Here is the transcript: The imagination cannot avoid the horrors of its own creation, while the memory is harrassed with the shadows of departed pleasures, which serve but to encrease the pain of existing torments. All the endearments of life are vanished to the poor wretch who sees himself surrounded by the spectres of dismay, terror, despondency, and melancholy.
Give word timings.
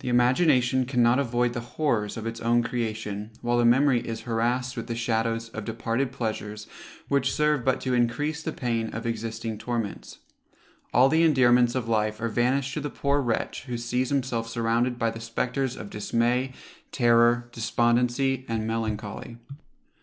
The 0.00 0.10
imagination 0.10 0.84
cannot 0.84 1.18
avoid 1.18 1.54
the 1.54 1.62
horrors 1.62 2.18
of 2.18 2.26
its 2.26 2.42
own 2.42 2.62
creation, 2.62 3.30
while 3.40 3.56
the 3.56 3.64
memory 3.64 4.06
is 4.06 4.24
harrassed 4.28 4.76
with 4.76 4.86
the 4.86 4.94
shadows 4.94 5.48
of 5.48 5.64
departed 5.64 6.12
pleasures, 6.12 6.66
which 7.08 7.32
serve 7.32 7.64
but 7.64 7.80
to 7.80 7.94
encrease 7.94 8.42
the 8.42 8.52
pain 8.52 8.90
of 8.92 9.06
existing 9.06 9.56
torments. 9.56 10.18
All 10.92 11.08
the 11.08 11.22
endearments 11.22 11.74
of 11.74 11.88
life 11.88 12.20
are 12.20 12.28
vanished 12.28 12.74
to 12.74 12.82
the 12.82 12.90
poor 12.90 13.22
wretch 13.22 13.62
who 13.64 13.78
sees 13.78 14.10
himself 14.10 14.46
surrounded 14.46 14.98
by 14.98 15.08
the 15.10 15.20
spectres 15.20 15.74
of 15.74 15.88
dismay, 15.88 16.52
terror, 16.92 17.48
despondency, 17.52 18.44
and 18.50 18.66
melancholy. 18.66 19.38